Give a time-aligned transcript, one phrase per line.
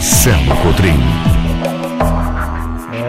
[0.00, 0.98] Marcelo Cotrim.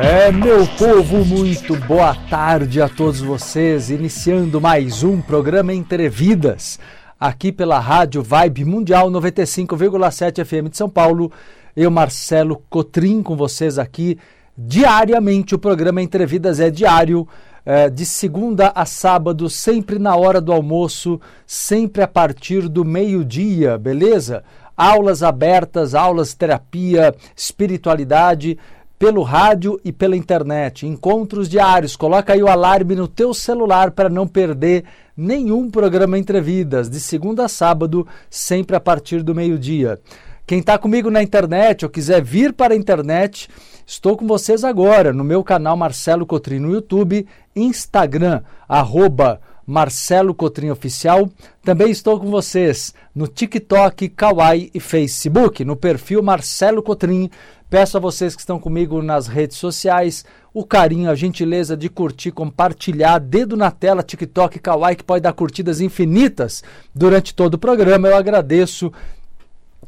[0.04, 3.90] É, meu povo, muito boa tarde a todos vocês.
[3.90, 6.78] Iniciando mais um programa Entrevidas,
[7.18, 11.32] aqui pela Rádio Vibe Mundial 95,7 FM de São Paulo.
[11.78, 14.18] Eu, Marcelo Cotrim, com vocês aqui
[14.58, 15.56] diariamente.
[15.56, 17.26] O programa Entrevidas é diário.
[17.64, 23.78] É, de segunda a sábado, sempre na hora do almoço, sempre a partir do meio-dia,
[23.78, 24.44] beleza?
[24.82, 28.58] Aulas abertas, aulas terapia, espiritualidade
[28.98, 31.96] pelo rádio e pela internet, encontros diários.
[31.96, 34.84] Coloca aí o alarme no teu celular para não perder
[35.16, 40.00] nenhum programa Entrevidas, de segunda a sábado, sempre a partir do meio-dia.
[40.48, 43.50] Quem está comigo na internet ou quiser vir para a internet,
[43.86, 49.40] estou com vocês agora no meu canal Marcelo Cotrim no YouTube, Instagram, arroba
[49.72, 51.30] Marcelo Cotrim Oficial.
[51.64, 57.30] Também estou com vocês no TikTok, Kawaii e Facebook, no perfil Marcelo Cotrim.
[57.70, 62.32] Peço a vocês que estão comigo nas redes sociais o carinho, a gentileza de curtir,
[62.32, 66.62] compartilhar, dedo na tela, TikTok, Kawaii, que pode dar curtidas infinitas
[66.94, 68.10] durante todo o programa.
[68.10, 68.92] Eu agradeço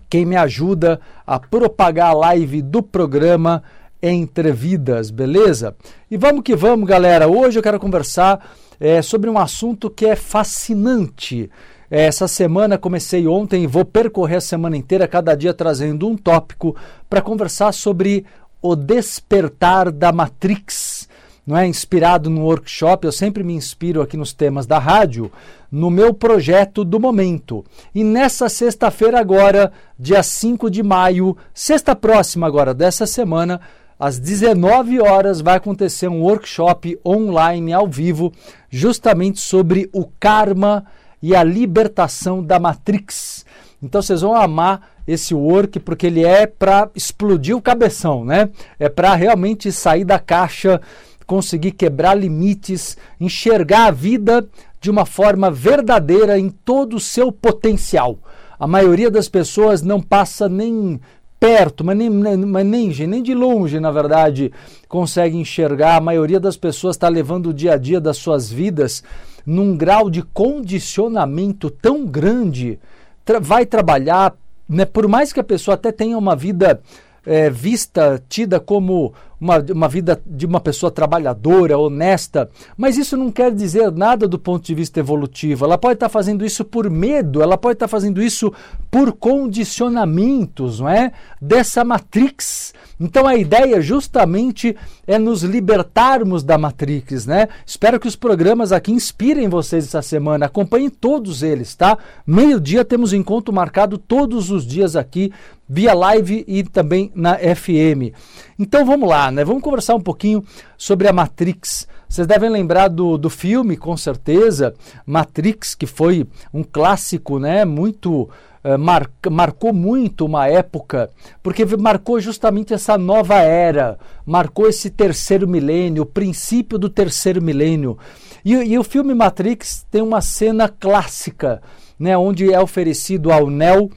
[0.10, 3.62] quem me ajuda a propagar a live do programa
[4.06, 5.74] Entre Vidas, beleza?
[6.12, 7.30] E vamos que vamos, galera.
[7.30, 8.46] Hoje eu quero conversar
[8.78, 11.50] é, sobre um assunto que é fascinante.
[11.90, 16.18] É, essa semana comecei ontem e vou percorrer a semana inteira, cada dia trazendo um
[16.18, 16.76] tópico
[17.10, 18.26] para conversar sobre
[18.62, 21.08] o despertar da Matrix.
[21.48, 25.32] Não é inspirado no workshop, eu sempre me inspiro aqui nos temas da rádio,
[25.72, 27.64] no meu projeto do momento.
[27.96, 33.62] E nessa sexta-feira agora, dia 5 de maio, sexta próxima agora dessa semana,
[34.04, 38.34] às 19 horas vai acontecer um workshop online ao vivo,
[38.70, 40.84] justamente sobre o karma
[41.22, 43.46] e a libertação da Matrix.
[43.82, 48.50] Então vocês vão amar esse work porque ele é para explodir o cabeção, né?
[48.78, 50.82] É para realmente sair da caixa,
[51.26, 54.46] conseguir quebrar limites, enxergar a vida
[54.82, 58.18] de uma forma verdadeira em todo o seu potencial.
[58.60, 61.00] A maioria das pessoas não passa nem
[61.44, 64.50] perto, mas nem, mas nem, nem de longe, na verdade,
[64.88, 65.98] consegue enxergar.
[65.98, 69.04] A maioria das pessoas está levando o dia a dia das suas vidas
[69.46, 72.80] num grau de condicionamento tão grande.
[73.26, 74.34] Tra vai trabalhar,
[74.70, 76.82] né, por mais que a pessoa até tenha uma vida
[77.26, 79.14] é, vista, tida como
[79.44, 84.40] uma, uma vida de uma pessoa trabalhadora, honesta, mas isso não quer dizer nada do
[84.40, 85.66] ponto de vista evolutivo.
[85.66, 88.54] Ela pode estar fazendo isso por medo, ela pode estar fazendo isso
[88.90, 91.12] por condicionamentos, não é?
[91.42, 92.74] Dessa matrix.
[93.00, 97.50] Então a ideia justamente é nos libertarmos da Matrix, né?
[97.66, 100.46] Espero que os programas aqui inspirem vocês essa semana.
[100.46, 101.98] Acompanhem todos eles, tá?
[102.26, 105.34] Meio-dia temos encontro marcado todos os dias aqui
[105.68, 108.14] via live e também na FM.
[108.58, 109.44] Então vamos lá, né?
[109.44, 110.44] Vamos conversar um pouquinho
[110.78, 111.88] sobre a Matrix.
[112.08, 114.74] Vocês devem lembrar do, do filme, com certeza,
[115.06, 117.66] Matrix, que foi um clássico, né?
[117.66, 118.30] Muito
[118.64, 121.10] uh, mar, marcou muito uma época,
[121.42, 127.98] porque marcou justamente essa nova era, marcou esse terceiro milênio, o princípio do terceiro milênio.
[128.46, 131.62] E, e o filme Matrix tem uma cena clássica,
[131.98, 132.16] né?
[132.18, 133.90] Onde é oferecido ao Neo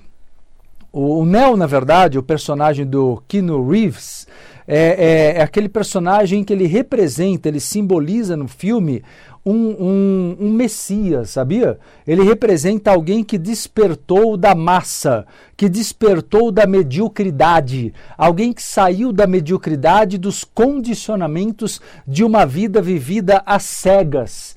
[0.97, 4.27] o, o Neo, na verdade, o personagem do Keanu Reeves,
[4.67, 9.03] é, é, é, aquele personagem que ele representa, ele simboliza no filme
[9.45, 11.79] um, um, um, Messias, sabia?
[12.07, 19.27] Ele representa alguém que despertou da massa, que despertou da mediocridade, alguém que saiu da
[19.27, 21.79] mediocridade, dos condicionamentos
[22.09, 24.57] de uma vida vivida às cegas.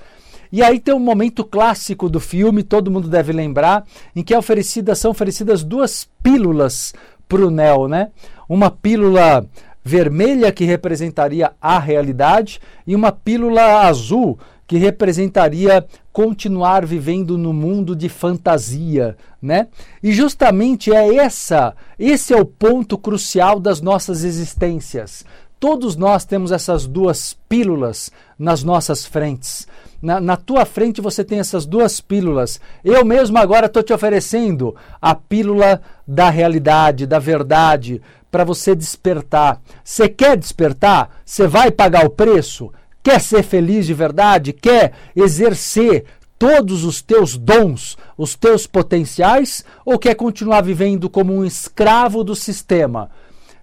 [0.52, 3.86] E aí tem um momento clássico do filme, todo mundo deve lembrar,
[4.16, 6.94] em que é oferecida, são oferecidas duas pílulas
[7.28, 8.10] para o Neo, né?
[8.48, 9.46] Uma pílula
[9.84, 17.96] vermelha que representaria a realidade e uma pílula azul que representaria continuar vivendo no mundo
[17.96, 19.68] de fantasia, né?
[20.02, 25.26] E justamente é essa, esse é o ponto crucial das nossas existências.
[25.60, 29.68] Todos nós temos essas duas pílulas nas nossas frentes.
[30.02, 32.62] Na, na, tua frente você tem essas duas pílulas.
[32.86, 38.02] Eu mesmo agora estou te oferecendo a pílula da realidade, da verdade,
[38.32, 39.60] para você despertar.
[39.84, 41.10] Você quer despertar?
[41.26, 42.72] Você vai pagar o preço?
[43.04, 44.54] Quer ser feliz de verdade?
[44.54, 46.06] Quer exercer
[46.38, 49.66] todos os teus dons, os teus potenciais?
[49.86, 53.10] Ou quer continuar vivendo como um escravo do sistema?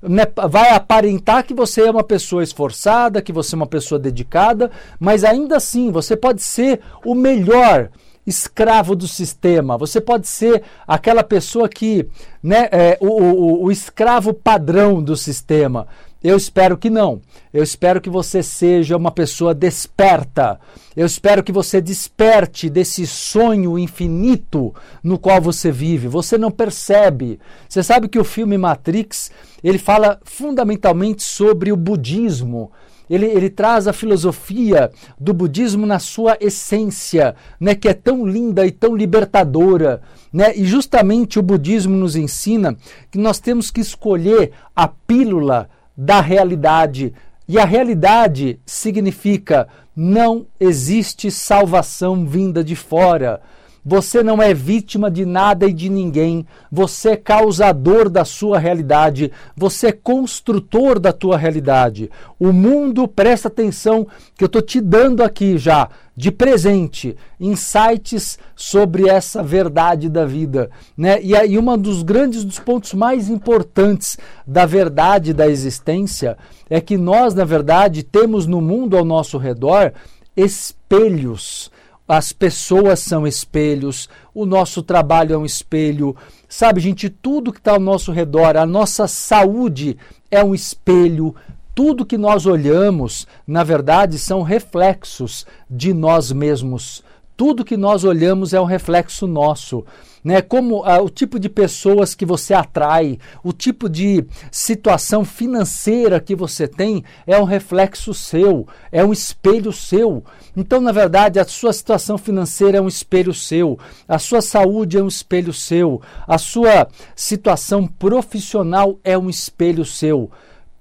[0.03, 4.71] Né, vai aparentar que você é uma pessoa esforçada, que você é uma pessoa dedicada,
[4.99, 7.91] mas ainda assim você pode ser o melhor
[8.27, 9.79] escravo do sistema.
[9.79, 12.09] Você pode ser aquela pessoa que,
[12.43, 15.87] né, é, o, o, o escravo padrão do sistema.
[16.27, 17.21] Eu espero que não.
[17.55, 20.59] Eu espero que você seja uma pessoa desperta.
[20.97, 24.75] Eu espero que você desperte desse sonho infinito
[25.05, 26.09] no qual você vive.
[26.09, 27.39] Você não percebe.
[27.69, 29.31] Você sabe que o filme Matrix,
[29.63, 32.73] ele fala fundamentalmente sobre o budismo.
[33.09, 34.91] Ele, ele, traz a filosofia
[35.21, 40.03] do budismo na sua essência, né, que é tão linda e tão libertadora.
[40.33, 40.57] Né?
[40.57, 42.77] E justamente o budismo nos ensina
[43.13, 47.15] que nós temos que escolher a pílula da realidade.
[47.49, 53.41] E a realidade significa não existe salvação vinda de fora.
[53.89, 56.45] Você não é vítima de nada e de ninguém.
[56.73, 59.31] Você é causador da sua realidade.
[59.57, 62.11] Você é construtor da tua realidade.
[62.37, 64.05] O mundo, presta atenção
[64.37, 70.69] que eu estou te dando aqui já, de presente, insights sobre essa verdade da vida.
[70.97, 71.23] Né?
[71.23, 76.37] E aí, um dos grandes dos pontos mais importantes da verdade da existência
[76.69, 79.93] é que nós, na verdade, temos no mundo ao nosso redor
[80.37, 81.71] espelhos
[82.09, 86.17] as pessoas são espelhos, o nosso trabalho é um espelho,
[86.49, 89.97] sabe, gente, tudo que está ao nosso redor, a nossa saúde
[90.31, 91.35] é um espelho,
[91.75, 97.05] tudo que nós olhamos, na verdade, são reflexos de nós mesmos.
[97.37, 99.85] Tudo que nós olhamos é um reflexo nosso
[100.27, 100.43] né?
[100.43, 106.35] Como ah, o tipo de pessoas que você atrai, o tipo de situação financeira que
[106.35, 110.25] você tem é um reflexo seu, é um espelho seu.
[110.57, 115.03] Então, na verdade, a sua situação financeira é um espelho seu, a sua saúde é
[115.03, 120.29] um espelho seu, a sua situação profissional é um espelho seu.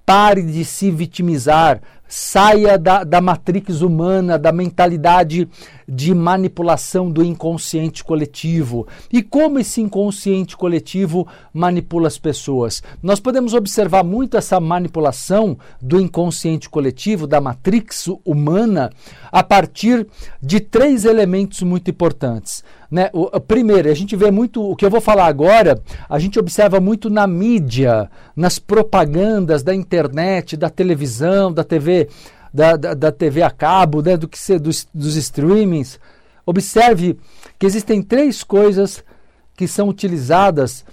[0.04, 5.48] Pare de se vitimizar, saia da, da matrix humana, da mentalidade
[5.88, 8.86] de manipulação do inconsciente coletivo.
[9.12, 12.82] E como esse inconsciente coletivo manipula as pessoas?
[13.02, 18.90] Nós podemos observar muito essa manipulação do inconsciente coletivo, da matrix humana,
[19.30, 20.06] a partir
[20.42, 22.64] de três elementos muito importantes.
[22.90, 23.10] Né?
[23.12, 26.80] O, primeiro, a gente vê muito, o que eu vou falar agora, a gente observa
[26.80, 31.95] muito na mídia, nas propagandas da internet, da televisão, da TV,
[32.52, 34.16] da, da, da TV a cabo, né?
[34.16, 36.00] do que ser dos, dos streamings.
[36.44, 37.18] Observe
[37.58, 39.04] que existem três coisas
[39.56, 40.84] que são utilizadas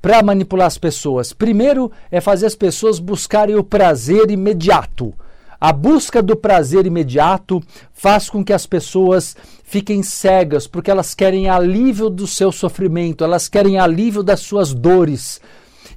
[0.00, 1.32] para manipular as pessoas?
[1.32, 5.14] Primeiro é fazer as pessoas buscarem o prazer imediato.
[5.60, 11.50] A busca do prazer imediato faz com que as pessoas fiquem cegas, porque elas querem
[11.50, 15.38] alívio do seu sofrimento, elas querem alívio das suas dores.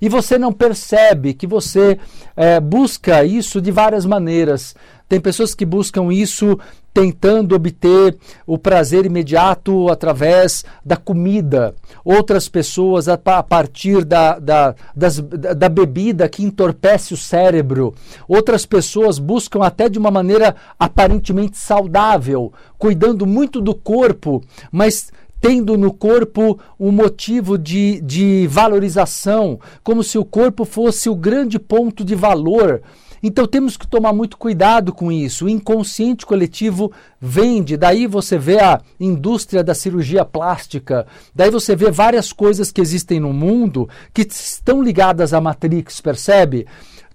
[0.02, 1.98] E você não percebe que você
[2.36, 4.76] é, busca isso de várias maneiras.
[5.08, 6.58] Tem pessoas que buscam isso
[6.94, 11.76] tentando obter o prazer imediato através da comida.
[12.06, 17.96] Outras pessoas a, partir da, da, das, da bebida que entorpece o cérebro.
[18.28, 25.12] Outras pessoas buscam até de uma maneira aparentemente saudável, cuidando muito do corpo, mas
[25.44, 31.60] tendo no corpo um motivo de, de valorização, como se o corpo fosse o grande
[31.60, 32.82] ponto de valor.
[33.22, 35.44] Então temos que tomar muito cuidado com isso.
[35.44, 41.92] O inconsciente coletivo vende, daí você vê a indústria da cirurgia plástica, daí você vê
[41.92, 46.66] várias coisas que existem no mundo que estão ligadas à Matrix, percebe?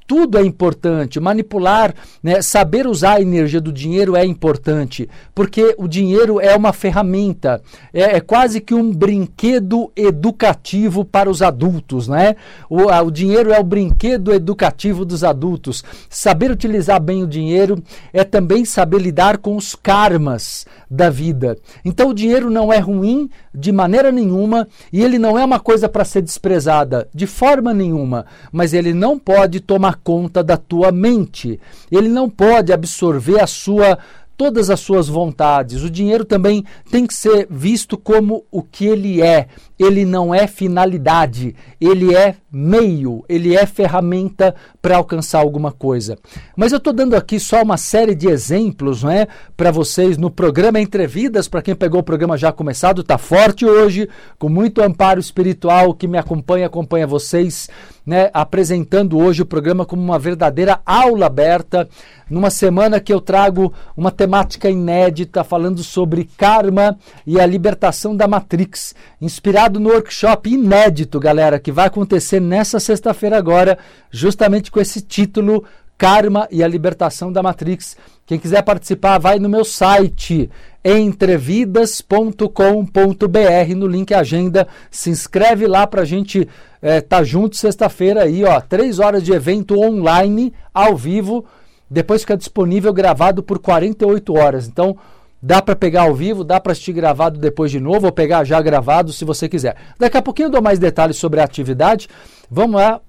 [0.09, 1.21] Tudo é importante.
[1.21, 6.73] Manipular, né, saber usar a energia do dinheiro é importante, porque o dinheiro é uma
[6.73, 7.61] ferramenta,
[7.93, 12.37] é, é quase que um brinquedo educativo para os adultos, né?
[12.71, 15.85] O, a, o dinheiro é o brinquedo educativo dos adultos.
[16.09, 17.77] Saber utilizar bem o dinheiro
[18.11, 21.59] é também saber lidar com os karmas da vida.
[21.85, 25.87] Então o dinheiro não é ruim de maneira nenhuma e ele não é uma coisa
[25.87, 31.61] para ser desprezada de forma nenhuma, mas ele não pode tomar conta da tua mente.
[31.91, 33.99] Ele não pode absorver a sua
[34.39, 35.83] todas as suas vontades.
[35.83, 39.49] O dinheiro também tem que ser visto como o que ele é.
[39.77, 46.17] Ele não é finalidade, ele é meio, ele é ferramenta para alcançar alguma coisa.
[46.57, 50.31] Mas eu estou dando aqui só uma série de exemplos não é, para vocês no
[50.31, 51.47] programa Entrevidas.
[51.47, 56.09] Para quem pegou o programa já começado, está forte hoje, com muito amparo espiritual que
[56.09, 57.69] me acompanha, acompanha vocês,
[58.07, 61.89] né, apresentando hoje o programa como uma verdadeira aula aberta,
[62.31, 68.29] numa semana que eu trago uma temática inédita falando sobre karma e a libertação da
[68.29, 73.79] Matrix, inspirado no workshop inédito, galera, que vai acontecer nessa sexta-feira agora,
[74.11, 75.65] justamente com esse título
[75.97, 77.97] Karma e a Libertação da Matrix.
[78.25, 80.49] Quem quiser participar, vai no meu site
[80.85, 86.49] entrevidas.com.br no link agenda, se inscreve lá para a gente
[86.81, 91.45] é, tá junto sexta-feira aí, ó, três horas de evento online, ao vivo,
[91.91, 94.69] depois fica disponível gravado por 48 horas.
[94.69, 94.97] Então,
[95.43, 98.61] dá para pegar ao vivo, dá para assistir gravado depois de novo, ou pegar já
[98.61, 99.77] gravado se você quiser.
[99.99, 102.09] Daqui a pouquinho eu dou mais detalhes sobre a atividade.
[102.51, 103.01] Vamos lá.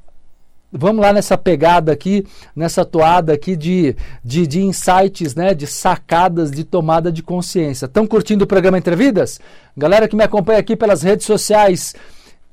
[0.71, 2.24] Vamos lá nessa pegada aqui,
[2.55, 7.88] nessa toada aqui de, de, de insights, né, de sacadas de tomada de consciência.
[7.88, 9.39] Estão curtindo o programa Entrevidas?
[9.75, 11.95] Galera que me acompanha aqui pelas redes sociais,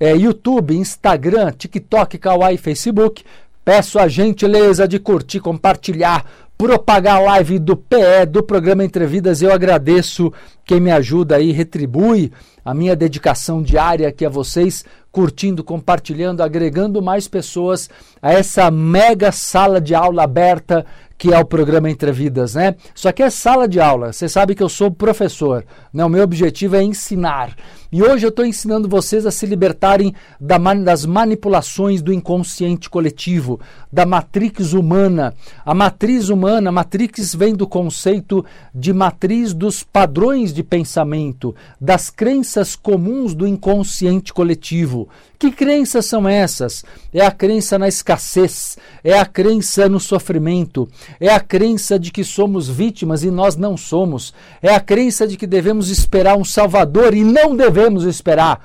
[0.00, 3.22] é, YouTube, Instagram, TikTok, Kawaii, Facebook,
[3.66, 6.24] Peço a gentileza de curtir, compartilhar,
[6.56, 9.42] propagar a live do PE, do programa Entrevidas.
[9.42, 10.32] Eu agradeço
[10.64, 12.32] quem me ajuda aí, retribui
[12.64, 17.88] a minha dedicação diária aqui a vocês, curtindo, compartilhando, agregando mais pessoas
[18.20, 20.84] a essa mega sala de aula aberta
[21.18, 22.74] que é o programa Entrevidas, né?
[22.94, 24.12] Isso aqui é sala de aula.
[24.12, 26.04] Você sabe que eu sou professor, né?
[26.04, 27.56] O meu objetivo é ensinar.
[27.90, 33.60] E hoje eu estou ensinando vocês a se libertarem da, das manipulações do inconsciente coletivo,
[33.92, 35.34] da matrix humana.
[35.64, 42.10] A matriz humana, a matrix vem do conceito de matriz dos padrões de pensamento, das
[42.10, 45.08] crenças comuns do inconsciente coletivo.
[45.38, 46.82] Que crenças são essas?
[47.12, 50.88] É a crença na escassez, é a crença no sofrimento,
[51.20, 55.36] é a crença de que somos vítimas e nós não somos, é a crença de
[55.36, 58.64] que devemos esperar um Salvador e não devemos esperar.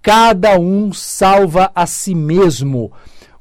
[0.00, 2.90] Cada um salva a si mesmo.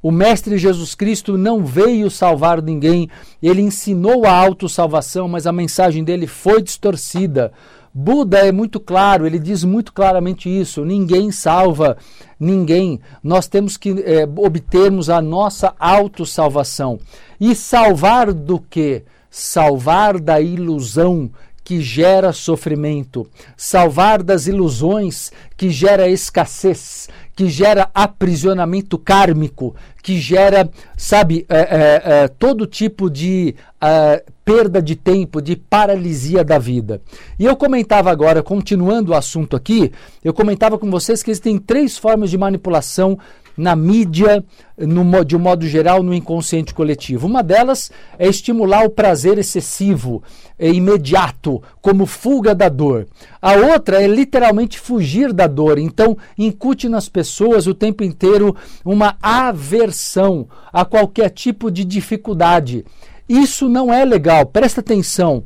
[0.03, 3.09] O Mestre Jesus Cristo não veio salvar ninguém,
[3.41, 7.53] ele ensinou a autossalvação, mas a mensagem dele foi distorcida.
[7.93, 11.97] Buda é muito claro, ele diz muito claramente isso: ninguém salva
[12.39, 12.99] ninguém.
[13.23, 16.99] Nós temos que é, obtermos a nossa autossalvação.
[17.39, 19.03] E salvar do que?
[19.29, 21.29] Salvar da ilusão
[21.63, 30.69] que gera sofrimento, salvar das ilusões que gera escassez, que gera aprisionamento kármico, que gera,
[30.97, 37.01] sabe, é, é, é, todo tipo de é, perda de tempo, de paralisia da vida.
[37.39, 39.91] E eu comentava agora, continuando o assunto aqui,
[40.23, 43.17] eu comentava com vocês que existem três formas de manipulação
[43.57, 44.43] na mídia,
[44.77, 47.27] no, de um modo geral, no inconsciente coletivo.
[47.27, 50.23] Uma delas é estimular o prazer excessivo,
[50.57, 53.07] é, imediato, como fuga da dor.
[53.41, 55.77] A outra é literalmente fugir da dor.
[55.77, 58.55] Então, incute nas pessoas o tempo inteiro
[58.85, 62.85] uma aversão a qualquer tipo de dificuldade.
[63.27, 65.43] Isso não é legal, presta atenção.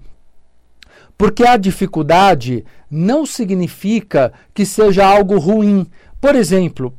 [1.17, 5.85] Porque a dificuldade não significa que seja algo ruim.
[6.19, 6.93] Por exemplo,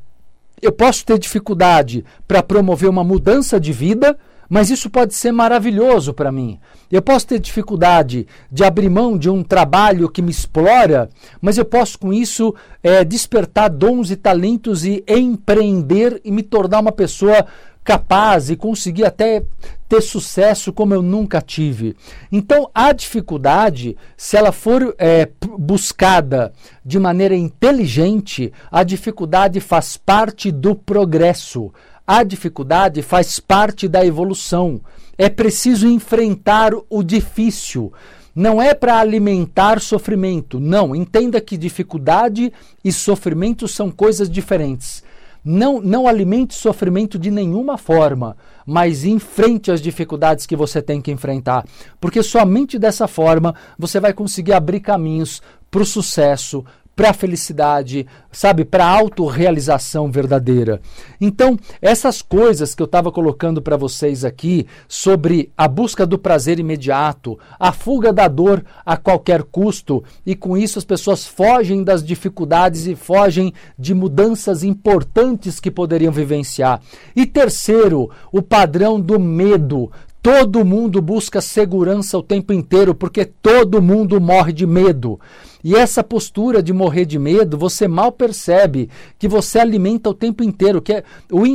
[0.61, 4.17] eu posso ter dificuldade para promover uma mudança de vida,
[4.49, 6.59] mas isso pode ser maravilhoso para mim.
[6.91, 11.11] Eu posso ter dificuldade de abrir mão de um trabalho que me explora,
[11.41, 16.81] mas eu posso com isso é, despertar dons e talentos e empreender e me tornar
[16.81, 17.45] uma pessoa
[17.87, 19.45] capaz e conseguir até
[19.89, 21.97] ter sucesso como eu nunca tive.
[22.33, 26.53] Então, a dificuldade, se ela for é, buscada
[26.85, 31.73] de maneira inteligente, a dificuldade faz parte do progresso.
[32.05, 34.81] A dificuldade faz parte da evolução.
[35.17, 37.93] É preciso enfrentar o difícil.
[38.35, 40.59] Não é para alimentar sofrimento.
[40.59, 42.53] Não, entenda que dificuldade
[42.85, 45.05] e sofrimento são coisas diferentes.
[45.49, 48.37] Não, não alimente sofrimento de nenhuma forma,
[48.67, 51.65] mas enfrente as dificuldades que você tem que enfrentar,
[52.01, 56.65] porque somente dessa forma você vai conseguir abrir caminhos para o sucesso,
[56.97, 60.81] para a felicidade, sabe, para a autorrealização verdadeira.
[61.21, 66.59] Então, essas coisas que eu estava colocando para vocês aqui sobre a busca do prazer
[66.59, 72.03] imediato, a fuga da dor a qualquer custo, e com isso as pessoas fogem das
[72.03, 76.81] dificuldades e fogem de mudanças importantes que poderiam vivenciar.
[77.15, 79.93] E terceiro, o padrão do medo.
[80.23, 85.21] Todo mundo busca segurança o tempo inteiro porque todo mundo morre de medo.
[85.69, 90.45] E essa postura de morrer de medo, você mal percebe que você alimenta o tempo
[90.45, 91.03] inteiro, que é,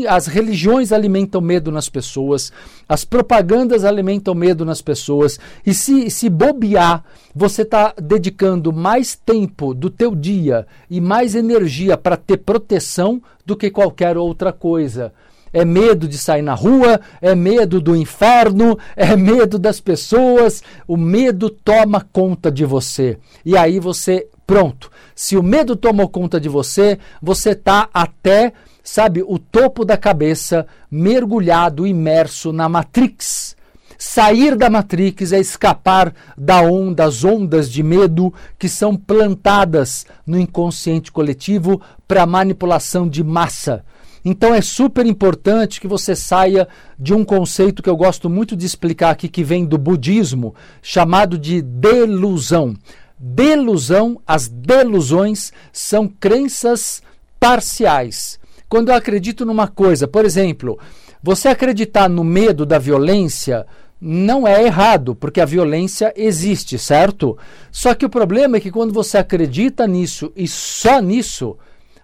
[0.09, 2.51] as religiões alimentam medo nas pessoas,
[2.89, 9.73] as propagandas alimentam medo nas pessoas, e se, se bobear, você está dedicando mais tempo
[9.73, 15.13] do teu dia e mais energia para ter proteção do que qualquer outra coisa
[15.53, 20.63] é medo de sair na rua, é medo do inferno, é medo das pessoas.
[20.87, 23.17] O medo toma conta de você.
[23.45, 24.89] E aí você, pronto.
[25.15, 28.53] Se o medo tomou conta de você, você está até,
[28.83, 33.55] sabe, o topo da cabeça, mergulhado, imerso na Matrix.
[33.97, 40.39] Sair da Matrix é escapar da onda, das ondas de medo que são plantadas no
[40.39, 43.85] inconsciente coletivo para manipulação de massa
[44.23, 48.65] então é super importante que você saia de um conceito que eu gosto muito de
[48.65, 52.75] explicar aqui, que vem do budismo, chamado de delusão.
[53.17, 57.01] Delusão, as delusões são crenças
[57.39, 58.39] parciais.
[58.69, 60.79] Quando eu acredito numa coisa, por exemplo,
[61.21, 63.65] você acreditar no medo da violência
[63.99, 67.37] não é errado, porque a violência existe, certo?
[67.71, 71.55] Só que o problema é que quando você acredita nisso e só nisso,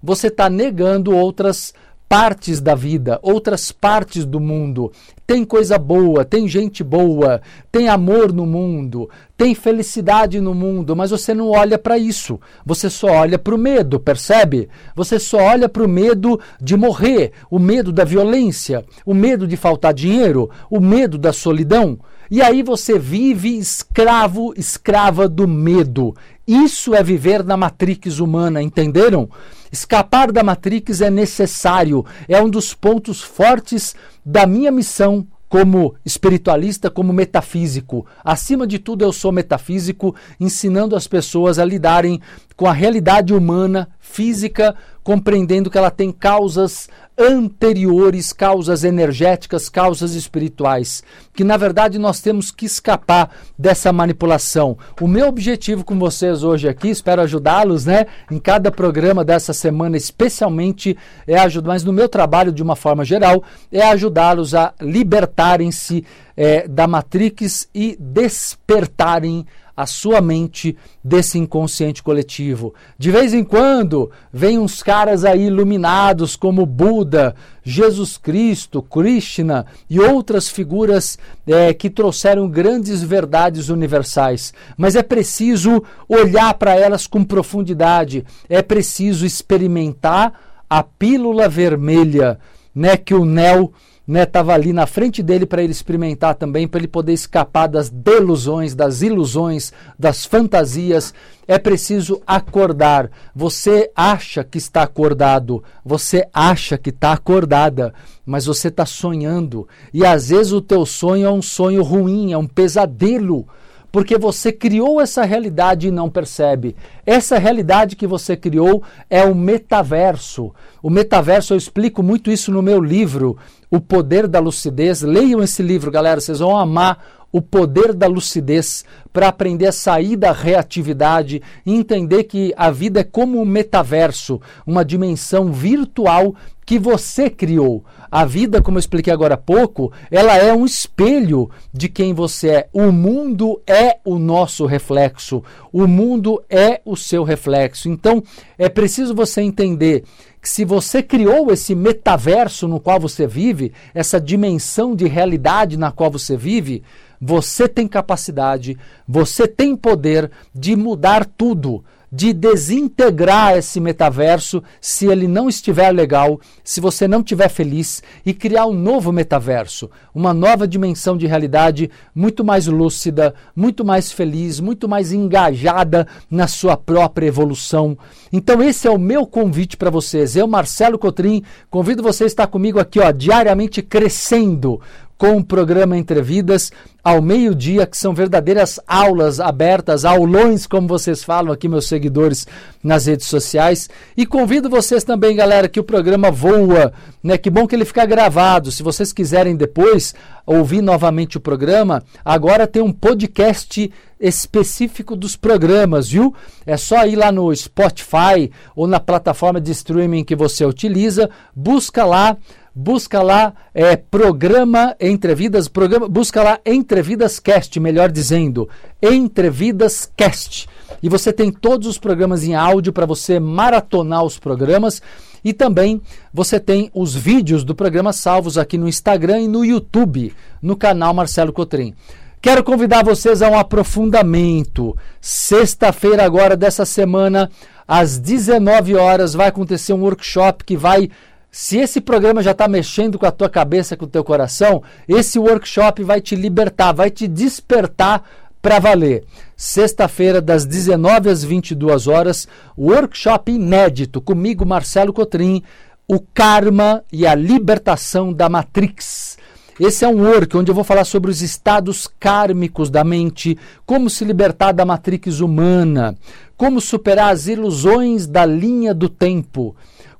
[0.02, 1.74] você está negando outras
[2.10, 4.92] partes da vida, outras partes do mundo.
[5.26, 11.12] Tem coisa boa, tem gente boa, tem amor no mundo, tem felicidade no mundo, mas
[11.12, 12.40] você não olha para isso.
[12.66, 14.70] Você só olha para o medo, percebe?
[14.96, 19.58] Você só olha para o medo de morrer, o medo da violência, o medo de
[19.58, 22.00] faltar dinheiro, o medo da solidão.
[22.32, 26.16] E aí você vive escravo, escrava do medo.
[26.48, 29.30] Isso é viver na matrix humana, entenderam?
[29.72, 36.90] Escapar da Matrix é necessário, é um dos pontos fortes da minha missão como espiritualista,
[36.90, 38.06] como metafísico.
[38.24, 42.22] Acima de tudo, eu sou metafísico, ensinando as pessoas a lidarem
[42.56, 51.04] com a realidade humana, física, compreendendo que ela tem causas anteriores, causas energéticas, causas espirituais,
[51.34, 54.78] que na verdade nós temos que escapar dessa manipulação.
[55.02, 59.98] O meu objetivo com vocês hoje aqui, espero ajudá-los, né, em cada programa dessa semana,
[59.98, 66.06] especialmente é ajudar, mas no meu trabalho de uma forma geral, é ajudá-los a libertarem-se
[66.36, 69.46] é, da Matrix e despertarem
[69.78, 72.74] a sua mente desse inconsciente coletivo.
[72.98, 80.00] De vez em quando, vem uns caras aí iluminados como Buda, Jesus Cristo, Krishna e
[80.00, 84.52] outras figuras é, que trouxeram grandes verdades universais.
[84.76, 90.34] Mas é preciso olhar para elas com profundidade, é preciso experimentar
[90.68, 92.40] a pílula vermelha
[92.74, 93.72] né, que o Neo
[94.08, 98.74] né, ali na frente dele para ele experimentar também, para ele poder escapar das delusões,
[98.74, 101.14] das ilusões, das fantasias.
[101.46, 103.12] É preciso acordar.
[103.36, 107.94] Você acha que está acordado, você acha que está acordada,
[108.26, 109.68] mas você está sonhando.
[109.94, 113.46] E às vezes o teu sonho é um sonho ruim, é um pesadelo
[113.92, 116.76] porque você criou essa realidade e não percebe.
[117.06, 120.54] Essa realidade que você criou é o metaverso.
[120.82, 123.38] O metaverso, eu explico muito isso no meu livro,
[123.72, 125.02] O Poder da Lucidez.
[125.02, 130.16] Leiam esse livro, galera, vocês vão amar o poder da lucidez para aprender a sair
[130.16, 136.34] da reatividade e entender que a vida é como um metaverso, uma dimensão virtual
[136.66, 137.84] que você criou.
[138.10, 142.50] A vida, como eu expliquei agora há pouco, ela é um espelho de quem você
[142.50, 142.70] é.
[142.72, 145.44] O mundo é o nosso reflexo.
[145.72, 147.90] O mundo é o seu reflexo.
[147.90, 148.24] Então,
[148.58, 150.04] é preciso você entender
[150.42, 155.92] que se você criou esse metaverso no qual você vive, essa dimensão de realidade na
[155.92, 156.84] qual você vive,
[157.20, 165.28] você tem capacidade, você tem poder de mudar tudo, de desintegrar esse metaverso se ele
[165.28, 170.68] não estiver legal, se você não estiver feliz e criar um novo metaverso, uma nova
[170.68, 177.28] dimensão de realidade muito mais lúcida, muito mais feliz, muito mais engajada na sua própria
[177.28, 177.98] evolução.
[178.32, 180.36] Então esse é o meu convite para vocês.
[180.36, 184.80] Eu, Marcelo Cotrim, convido você a estar comigo aqui, ó, diariamente crescendo
[185.18, 186.72] com o programa Entrevidas
[187.04, 192.46] ao meio-dia, que são verdadeiras aulas abertas, aulões, como vocês falam aqui, meus seguidores
[192.84, 193.90] nas redes sociais.
[194.16, 196.92] E convido vocês também, galera, que o programa voa,
[197.24, 197.38] né?
[197.38, 198.72] Que bom que ele fica gravado.
[198.72, 200.14] Se vocês quiserem depois
[200.46, 206.34] ouvir novamente o programa, agora tem um podcast específico dos programas, viu?
[206.66, 212.04] É só ir lá no Spotify ou na plataforma de streaming que você utiliza, busca
[212.04, 212.36] lá
[212.78, 218.70] busca lá é, programa Entrevidas, programa, busca lá Entrevidas Cast, melhor dizendo,
[219.02, 220.70] Entrevidas Cast.
[221.02, 225.02] E você tem todos os programas em áudio para você maratonar os programas.
[225.44, 226.00] E também
[226.32, 231.16] você tem os vídeos do programa salvos aqui no Instagram e no YouTube, no canal
[231.16, 231.96] Marcelo Cotrim.
[232.40, 234.96] Quero convidar vocês a um aprofundamento.
[235.20, 237.50] Sexta-feira agora dessa semana,
[237.88, 241.10] às 19 horas, vai acontecer um workshop que vai
[241.52, 245.40] se esse programa já está mexendo com a tua cabeça, com o teu coração, esse
[245.40, 248.24] workshop vai te libertar, vai te despertar
[248.62, 249.24] para valer.
[249.56, 255.64] Sexta-feira, das 19 às 22 horas, workshop inédito comigo, Marcelo Cotrim,
[256.08, 259.38] o karma e a libertação da Matrix.
[259.80, 264.10] Esse é um work onde eu vou falar sobre os estados kármicos da mente, como
[264.10, 266.16] se libertar da matrix humana,
[266.56, 269.76] como superar as ilusões da linha do tempo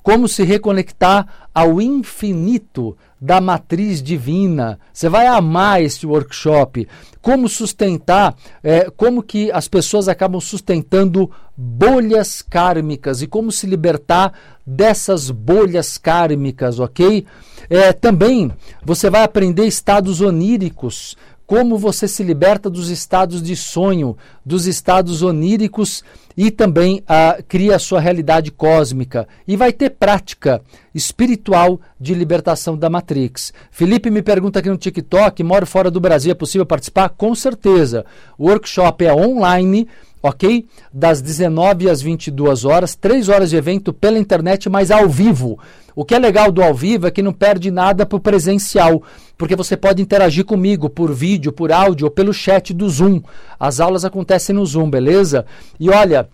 [0.08, 4.80] como se reconectar ao infinito da matriz divina.
[4.94, 6.88] Você vai amar esse workshop.
[7.22, 14.32] Como sustentar, é, como que as pessoas acabam sustentando bolhas kármicas e como se libertar
[14.66, 17.26] dessas bolhas kármicas, ok?
[17.70, 18.50] É, também
[18.86, 21.18] você vai aprender estados oníricos,
[21.48, 26.04] como você se liberta dos estados de sonho, dos estados oníricos
[26.36, 29.26] e também ah, cria a sua realidade cósmica.
[29.48, 30.62] E vai ter prática
[30.94, 33.54] espiritual de libertação da Matrix.
[33.72, 37.10] Felipe me pergunta aqui no TikTok: moro fora do Brasil, é possível participar?
[37.10, 38.06] Com certeza.
[38.38, 39.88] O workshop é online
[40.22, 40.66] ok?
[40.92, 45.58] Das 19 às 22 horas, 3 horas de evento pela internet, mas ao vivo.
[45.98, 49.02] O que é legal do ao vivo é que não perde nada para o presencial,
[49.36, 53.20] porque você pode interagir comigo por vídeo, por áudio ou pelo chat do Zoom.
[53.60, 55.44] As aulas acontecem no Zoom, beleza?
[55.80, 56.30] E olha,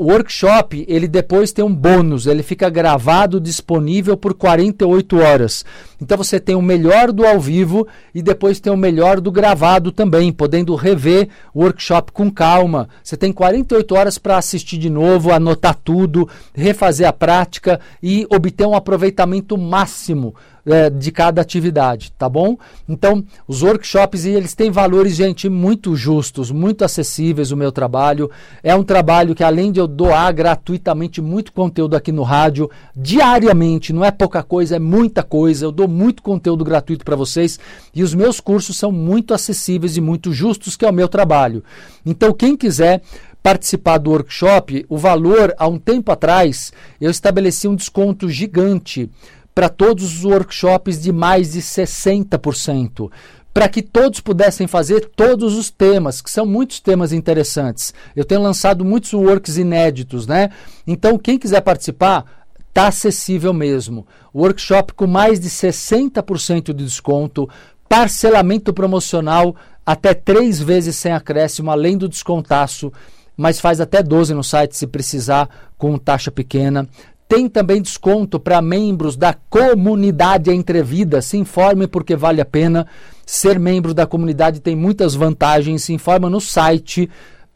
[0.00, 5.64] o workshop, ele depois tem um bônus, ele fica gravado, disponível por 48 horas.
[6.02, 9.92] Então você tem o melhor do ao vivo e depois tem o melhor do gravado
[9.92, 12.88] também, podendo rever o workshop com calma.
[13.02, 18.66] Você tem 48 horas para assistir de novo, anotar tudo, refazer a prática e obter
[18.66, 20.34] um aproveitamento aproveitamento máximo
[20.66, 22.56] é, de cada atividade, tá bom?
[22.88, 28.30] Então, os workshops, eles têm valores, gente, muito justos, muito acessíveis o meu trabalho.
[28.62, 33.92] É um trabalho que, além de eu doar gratuitamente muito conteúdo aqui no rádio, diariamente,
[33.92, 35.66] não é pouca coisa, é muita coisa.
[35.66, 37.58] Eu dou muito conteúdo gratuito para vocês
[37.94, 41.62] e os meus cursos são muito acessíveis e muito justos, que é o meu trabalho.
[42.06, 43.02] Então, quem quiser
[43.44, 49.10] participar do workshop, o valor, há um tempo atrás, eu estabeleci um desconto gigante
[49.54, 53.10] para todos os workshops de mais de 60%,
[53.52, 57.92] para que todos pudessem fazer todos os temas, que são muitos temas interessantes.
[58.16, 60.48] Eu tenho lançado muitos works inéditos, né?
[60.86, 64.06] Então, quem quiser participar, tá acessível mesmo.
[64.34, 67.46] Workshop com mais de 60% de desconto,
[67.90, 69.54] parcelamento promocional
[69.84, 72.90] até três vezes sem acréscimo, além do descontaço,
[73.36, 76.88] mas faz até 12 no site se precisar, com taxa pequena.
[77.28, 81.22] Tem também desconto para membros da comunidade Entrevida.
[81.22, 82.86] Se informe porque vale a pena.
[83.26, 85.84] Ser membro da comunidade tem muitas vantagens.
[85.84, 87.10] Se informa no site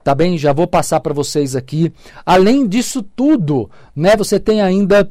[0.08, 0.38] tá bem?
[0.38, 1.92] Já vou passar para vocês aqui.
[2.24, 5.06] Além disso tudo, né, você tem ainda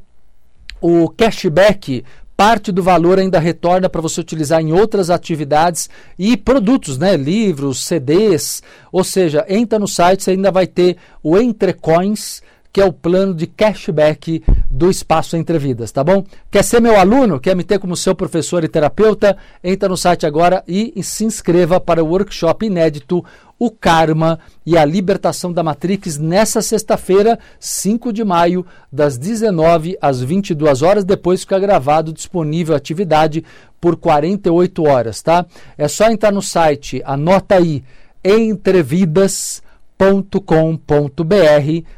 [0.81, 2.03] o cashback
[2.37, 7.17] parte do valor ainda retorna para você utilizar em outras atividades e produtos, né?
[7.17, 8.61] Livros, CDs.
[8.91, 13.33] Ou seja, entra no site, você ainda vai ter o Entrecoins, que é o plano
[13.33, 16.23] de cashback do Espaço Entre Vidas, tá bom?
[16.51, 17.39] Quer ser meu aluno?
[17.39, 19.35] Quer me ter como seu professor e terapeuta?
[19.63, 23.25] Entra no site agora e, e se inscreva para o workshop inédito
[23.59, 30.21] o Karma e a Libertação da Matrix nessa sexta-feira, 5 de maio, das 19 às
[30.21, 31.03] 22 horas.
[31.03, 33.43] Depois fica gravado, disponível a atividade
[33.79, 35.45] por 48 horas, tá?
[35.77, 37.83] É só entrar no site, anota aí,
[38.23, 39.61] entrevidas.com.br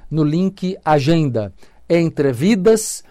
[0.10, 1.54] no link Agenda.
[1.89, 3.09] Entrevidas.com.br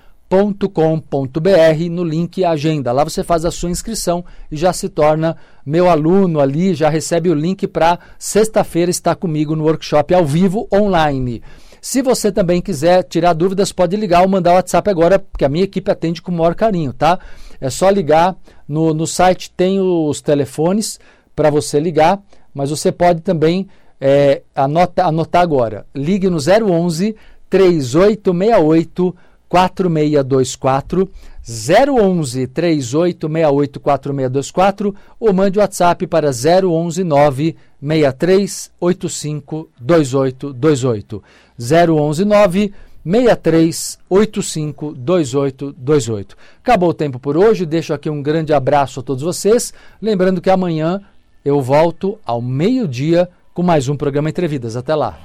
[0.72, 2.92] com.br no link Agenda.
[2.92, 7.30] Lá você faz a sua inscrição e já se torna meu aluno ali, já recebe
[7.30, 11.42] o link para sexta-feira estar comigo no workshop ao vivo online.
[11.80, 15.48] Se você também quiser tirar dúvidas, pode ligar ou mandar o WhatsApp agora, porque a
[15.48, 17.18] minha equipe atende com o maior carinho, tá?
[17.60, 18.36] É só ligar.
[18.66, 21.00] No, no site tem os telefones
[21.34, 22.20] para você ligar,
[22.52, 23.68] mas você pode também
[24.00, 25.86] é, anota, anotar agora.
[25.94, 27.16] Ligue no 011
[27.48, 29.16] 3868
[29.48, 31.08] 4624
[31.48, 41.22] 011 3868 4624 ou mande o WhatsApp para 011 9 6385 2828
[41.58, 42.72] 011 9
[43.04, 46.36] 6385 2828.
[46.62, 50.50] Acabou o tempo por hoje, deixo aqui um grande abraço a todos vocês, lembrando que
[50.50, 51.00] amanhã
[51.44, 54.76] eu volto ao meio-dia com mais um programa Entrevidas.
[54.76, 55.18] Até lá.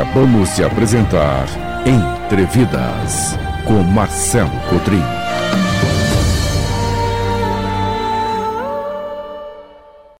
[0.00, 1.46] Acabamos de apresentar
[1.84, 5.19] Entrevidas com Marcelo Cotrim.